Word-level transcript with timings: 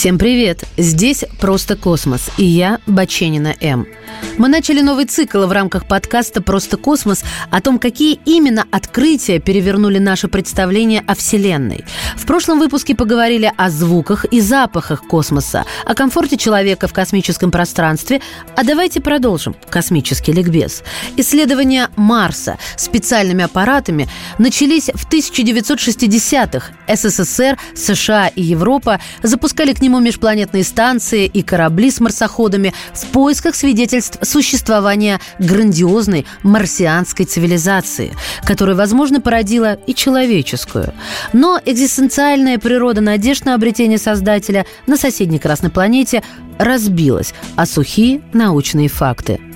Всем 0.00 0.16
привет! 0.16 0.64
Здесь 0.78 1.26
«Просто 1.42 1.76
космос» 1.76 2.30
и 2.38 2.44
я, 2.44 2.78
Баченина 2.86 3.54
М. 3.60 3.86
Мы 4.38 4.48
начали 4.48 4.80
новый 4.80 5.04
цикл 5.04 5.44
в 5.44 5.52
рамках 5.52 5.86
подкаста 5.86 6.40
«Просто 6.40 6.78
космос» 6.78 7.22
о 7.50 7.60
том, 7.60 7.78
какие 7.78 8.18
именно 8.24 8.64
открытия 8.70 9.40
перевернули 9.40 9.98
наше 9.98 10.28
представление 10.28 11.04
о 11.06 11.14
Вселенной. 11.14 11.84
В 12.16 12.24
прошлом 12.24 12.60
выпуске 12.60 12.94
поговорили 12.94 13.52
о 13.58 13.68
звуках 13.68 14.24
и 14.24 14.40
запахах 14.40 15.06
космоса, 15.06 15.66
о 15.84 15.94
комфорте 15.94 16.38
человека 16.38 16.88
в 16.88 16.94
космическом 16.94 17.50
пространстве. 17.50 18.22
А 18.56 18.64
давайте 18.64 19.02
продолжим 19.02 19.54
космический 19.68 20.32
ликбез. 20.32 20.82
Исследования 21.18 21.90
Марса 21.96 22.56
специальными 22.76 23.44
аппаратами 23.44 24.08
начались 24.38 24.88
в 24.94 25.06
1960-х. 25.12 26.72
СССР, 26.88 27.58
США 27.74 28.28
и 28.28 28.42
Европа 28.42 28.98
запускали 29.22 29.74
к 29.74 29.82
нему 29.82 29.89
межпланетные 29.98 30.62
станции 30.62 31.26
и 31.26 31.42
корабли 31.42 31.90
с 31.90 32.00
марсоходами 32.00 32.72
в 32.94 33.06
поисках 33.06 33.54
свидетельств 33.54 34.18
существования 34.22 35.20
грандиозной 35.38 36.26
марсианской 36.42 37.26
цивилизации, 37.26 38.12
которая, 38.44 38.76
возможно, 38.76 39.20
породила 39.20 39.74
и 39.74 39.94
человеческую. 39.94 40.92
Но 41.32 41.60
экзистенциальная 41.64 42.58
природа 42.58 43.00
надежд 43.00 43.44
на 43.44 43.54
обретение 43.54 43.98
Создателя 43.98 44.66
на 44.86 44.96
соседней 44.96 45.38
Красной 45.38 45.70
планете 45.70 46.22
разбилась, 46.58 47.34
а 47.56 47.66
сухие 47.66 48.20
научные 48.32 48.88
факты– 48.88 49.40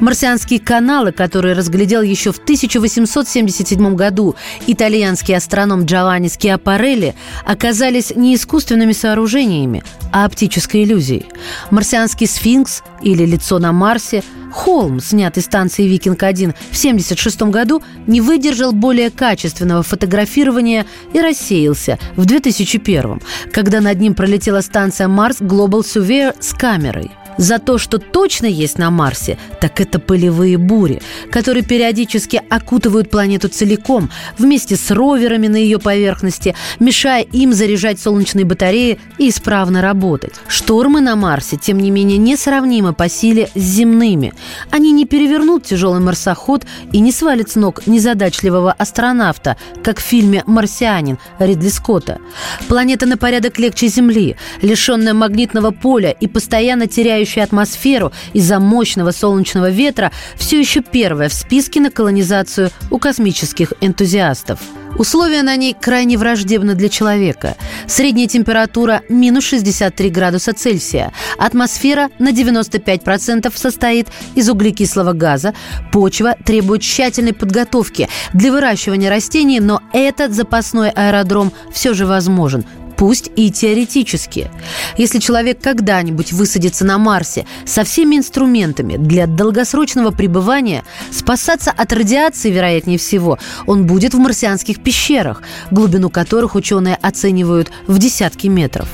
Марсианские 0.00 0.60
каналы, 0.60 1.12
которые 1.12 1.54
разглядел 1.54 2.02
еще 2.02 2.32
в 2.32 2.38
1877 2.38 3.94
году 3.94 4.36
итальянский 4.66 5.36
астроном 5.36 5.84
Джованни 5.84 6.28
Скиапарелли, 6.28 7.14
оказались 7.44 8.12
не 8.14 8.34
искусственными 8.34 8.92
сооружениями, 8.92 9.82
а 10.12 10.24
оптической 10.24 10.84
иллюзией. 10.84 11.26
Марсианский 11.70 12.26
сфинкс 12.26 12.82
или 13.02 13.24
лицо 13.24 13.58
на 13.58 13.72
Марсе– 13.72 14.22
Холм, 14.50 15.00
снятый 15.00 15.42
станции 15.42 15.86
«Викинг-1» 15.86 16.54
в 16.54 16.78
1976 16.78 17.42
году, 17.42 17.82
не 18.06 18.20
выдержал 18.20 18.72
более 18.72 19.10
качественного 19.10 19.82
фотографирования 19.82 20.86
и 21.12 21.20
рассеялся 21.20 21.98
в 22.16 22.24
2001, 22.24 23.20
когда 23.52 23.80
над 23.80 24.00
ним 24.00 24.14
пролетела 24.14 24.60
станция 24.60 25.08
«Марс 25.08 25.40
Global 25.40 25.80
Surveyor» 25.80 26.34
с 26.40 26.54
камерой. 26.54 27.10
За 27.38 27.60
то, 27.60 27.78
что 27.78 27.98
точно 27.98 28.46
есть 28.46 28.78
на 28.78 28.90
Марсе, 28.90 29.38
так 29.60 29.80
это 29.80 30.00
пылевые 30.00 30.58
бури, 30.58 31.00
которые 31.30 31.64
периодически 31.64 32.42
окутывают 32.50 33.10
планету 33.10 33.48
целиком, 33.48 34.10
вместе 34.36 34.74
с 34.74 34.90
роверами 34.90 35.46
на 35.46 35.56
ее 35.56 35.78
поверхности, 35.78 36.56
мешая 36.80 37.22
им 37.22 37.52
заряжать 37.52 38.00
солнечные 38.00 38.44
батареи 38.44 38.98
и 39.18 39.28
исправно 39.28 39.80
работать. 39.80 40.34
Штормы 40.48 41.00
на 41.00 41.14
Марсе, 41.14 41.56
тем 41.56 41.78
не 41.78 41.92
менее, 41.92 42.18
несравнимы 42.18 42.92
по 42.92 43.08
силе 43.08 43.50
с 43.54 43.60
земными. 43.60 44.34
Они 44.70 44.90
не 44.90 45.06
перевернут 45.06 45.64
тяжелый 45.64 46.00
марсоход 46.00 46.66
и 46.92 46.98
не 46.98 47.12
свалят 47.12 47.50
с 47.50 47.54
ног 47.54 47.86
незадачливого 47.86 48.72
астронавта, 48.72 49.56
как 49.84 50.00
в 50.00 50.02
фильме 50.02 50.42
«Марсианин» 50.46 51.18
Ридли 51.38 51.68
Скотта. 51.68 52.18
Планета 52.66 53.06
на 53.06 53.16
порядок 53.16 53.58
легче 53.58 53.86
Земли, 53.86 54.34
лишенная 54.60 55.14
магнитного 55.14 55.70
поля 55.70 56.10
и 56.10 56.26
постоянно 56.26 56.88
теряющая 56.88 57.27
нагревающая 57.28 57.44
атмосферу 57.44 58.12
из-за 58.32 58.58
мощного 58.58 59.10
солнечного 59.10 59.70
ветра, 59.70 60.10
все 60.36 60.58
еще 60.58 60.80
первая 60.80 61.28
в 61.28 61.34
списке 61.34 61.80
на 61.80 61.90
колонизацию 61.90 62.70
у 62.90 62.98
космических 62.98 63.72
энтузиастов. 63.80 64.60
Условия 64.98 65.42
на 65.42 65.54
ней 65.56 65.76
крайне 65.78 66.16
враждебны 66.16 66.74
для 66.74 66.88
человека. 66.88 67.56
Средняя 67.86 68.26
температура– 68.26 69.02
минус 69.08 69.44
63 69.44 70.10
градуса 70.10 70.52
Цельсия. 70.54 71.12
Атмосфера 71.38 72.08
на 72.18 72.32
95% 72.32 73.52
состоит 73.54 74.08
из 74.34 74.48
углекислого 74.48 75.12
газа. 75.12 75.54
Почва 75.92 76.34
требует 76.44 76.82
тщательной 76.82 77.32
подготовки 77.32 78.08
для 78.32 78.50
выращивания 78.50 79.10
растений, 79.10 79.60
но 79.60 79.82
этот 79.92 80.32
запасной 80.32 80.90
аэродром 80.90 81.52
все 81.72 81.94
же 81.94 82.06
возможен 82.06 82.64
пусть 82.98 83.30
и 83.36 83.50
теоретически. 83.50 84.50
Если 84.98 85.20
человек 85.20 85.60
когда-нибудь 85.62 86.32
высадится 86.32 86.84
на 86.84 86.98
Марсе 86.98 87.46
со 87.64 87.84
всеми 87.84 88.16
инструментами 88.16 88.96
для 88.96 89.26
долгосрочного 89.26 90.10
пребывания, 90.10 90.84
спасаться 91.10 91.70
от 91.70 91.92
радиации, 91.92 92.50
вероятнее 92.50 92.98
всего, 92.98 93.38
он 93.66 93.86
будет 93.86 94.12
в 94.12 94.18
марсианских 94.18 94.82
пещерах, 94.82 95.42
глубину 95.70 96.10
которых 96.10 96.56
ученые 96.56 96.96
оценивают 96.96 97.70
в 97.86 97.98
десятки 97.98 98.48
метров. 98.48 98.88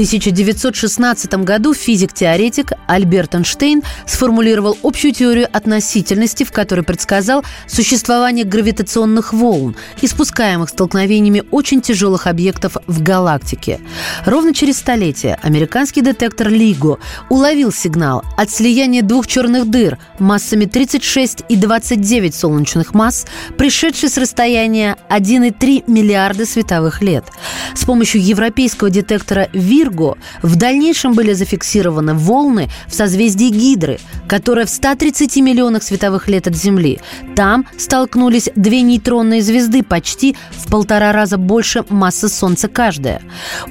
В 0.00 0.02
1916 0.02 1.34
году 1.44 1.74
физик-теоретик 1.74 2.72
Альберт 2.86 3.34
Эйнштейн 3.34 3.82
сформулировал 4.06 4.78
общую 4.82 5.12
теорию 5.12 5.46
относительности, 5.52 6.42
в 6.44 6.52
которой 6.52 6.80
предсказал 6.80 7.44
существование 7.66 8.46
гравитационных 8.46 9.34
волн, 9.34 9.76
испускаемых 10.00 10.70
столкновениями 10.70 11.42
очень 11.50 11.82
тяжелых 11.82 12.26
объектов 12.26 12.78
в 12.86 13.02
галактике. 13.02 13.78
Ровно 14.24 14.54
через 14.54 14.78
столетие 14.78 15.38
американский 15.42 16.00
детектор 16.00 16.48
LIGO 16.48 16.98
уловил 17.28 17.70
сигнал 17.70 18.24
от 18.38 18.48
слияния 18.50 19.02
двух 19.02 19.26
черных 19.26 19.68
дыр 19.68 19.98
массами 20.18 20.64
36 20.64 21.44
и 21.46 21.56
29 21.56 22.34
солнечных 22.34 22.94
масс, 22.94 23.26
пришедший 23.58 24.08
с 24.08 24.16
расстояния 24.16 24.96
1,3 25.10 25.84
миллиарда 25.86 26.46
световых 26.46 27.02
лет. 27.02 27.26
С 27.74 27.84
помощью 27.84 28.24
европейского 28.24 28.88
детектора 28.88 29.50
ВИ 29.52 29.89
Вирго 29.90 30.16
в 30.42 30.56
дальнейшем 30.56 31.14
были 31.14 31.32
зафиксированы 31.32 32.14
волны 32.14 32.68
в 32.86 32.94
созвездии 32.94 33.48
Гидры, 33.50 33.98
которая 34.28 34.66
в 34.66 34.70
130 34.70 35.36
миллионах 35.38 35.82
световых 35.82 36.28
лет 36.28 36.46
от 36.46 36.54
Земли. 36.54 37.00
Там 37.34 37.66
столкнулись 37.76 38.50
две 38.54 38.82
нейтронные 38.82 39.42
звезды 39.42 39.82
почти 39.82 40.36
в 40.52 40.70
полтора 40.70 41.12
раза 41.12 41.38
больше 41.38 41.84
массы 41.88 42.28
Солнца 42.28 42.68
каждая. 42.68 43.20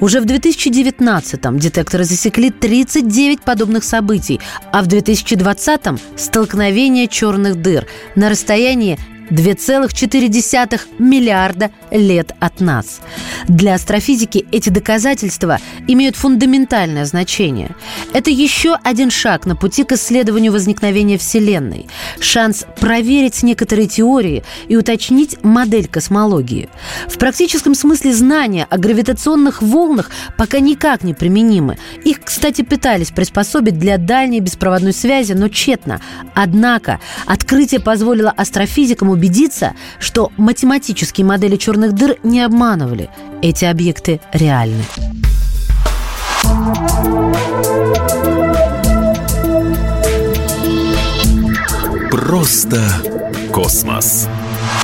Уже 0.00 0.20
в 0.20 0.26
2019-м 0.26 1.58
детекторы 1.58 2.04
засекли 2.04 2.50
39 2.50 3.40
подобных 3.40 3.84
событий, 3.84 4.40
а 4.72 4.82
в 4.82 4.88
2020-м– 4.88 5.98
столкновение 6.16 7.08
черных 7.08 7.62
дыр 7.62 7.86
на 8.14 8.28
расстоянии 8.28 8.98
2,4 9.30 10.80
миллиарда 10.98 11.70
лет 11.90 12.32
от 12.40 12.60
нас. 12.60 13.00
Для 13.48 13.74
астрофизики 13.74 14.46
эти 14.52 14.70
доказательства 14.70 15.58
имеют 15.86 16.16
фундаментальное 16.16 17.04
значение. 17.04 17.74
Это 18.12 18.30
еще 18.30 18.76
один 18.82 19.10
шаг 19.10 19.46
на 19.46 19.56
пути 19.56 19.84
к 19.84 19.92
исследованию 19.92 20.52
возникновения 20.52 21.18
Вселенной. 21.18 21.86
Шанс 22.20 22.64
проверить 22.80 23.42
некоторые 23.42 23.88
теории 23.88 24.44
и 24.68 24.76
уточнить 24.76 25.42
модель 25.42 25.88
космологии. 25.88 26.68
В 27.08 27.18
практическом 27.18 27.74
смысле 27.74 28.14
знания 28.14 28.66
о 28.68 28.78
гравитационных 28.78 29.62
волнах 29.62 30.10
пока 30.36 30.60
никак 30.60 31.02
не 31.02 31.14
применимы. 31.14 31.78
Их, 32.04 32.22
кстати, 32.22 32.62
пытались 32.62 33.10
приспособить 33.10 33.78
для 33.78 33.98
дальней 33.98 34.40
беспроводной 34.40 34.92
связи, 34.92 35.32
но 35.32 35.48
тщетно. 35.48 36.00
Однако 36.34 37.00
открытие 37.26 37.80
позволило 37.80 38.30
астрофизикам 38.30 39.10
убедиться, 39.20 39.74
что 39.98 40.32
математические 40.38 41.26
модели 41.26 41.56
черных 41.56 41.92
дыр 41.92 42.16
не 42.22 42.40
обманывали. 42.40 43.10
Эти 43.42 43.66
объекты 43.66 44.20
реальны. 44.32 44.82
Просто 52.10 52.82
космос. 53.52 54.26